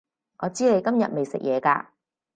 [0.39, 1.85] 我知你今日未食嘢㗎